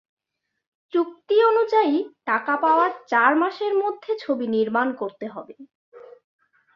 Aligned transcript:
চুক্তি 0.93 1.35
অনুযায়ী 1.49 1.95
টাকা 2.25 2.53
পাওয়ার 2.63 2.91
চার 3.07 3.31
মাসের 3.35 3.73
মধ্যে 3.81 4.11
ছবি 4.23 4.45
নির্মাণ 4.55 4.87
করতে 5.01 5.25
হবে। 5.27 5.55